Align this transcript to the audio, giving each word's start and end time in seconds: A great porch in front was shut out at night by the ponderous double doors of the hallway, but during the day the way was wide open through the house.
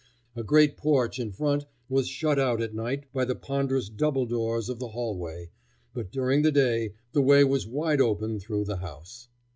A 0.35 0.41
great 0.41 0.77
porch 0.77 1.19
in 1.19 1.31
front 1.31 1.67
was 1.87 2.07
shut 2.07 2.39
out 2.39 2.59
at 2.59 2.73
night 2.73 3.03
by 3.13 3.23
the 3.23 3.35
ponderous 3.35 3.87
double 3.87 4.25
doors 4.25 4.67
of 4.67 4.79
the 4.79 4.87
hallway, 4.87 5.51
but 5.93 6.11
during 6.11 6.41
the 6.41 6.51
day 6.51 6.95
the 7.11 7.21
way 7.21 7.43
was 7.43 7.67
wide 7.67 8.01
open 8.01 8.39
through 8.39 8.65
the 8.65 8.77
house. 8.77 9.27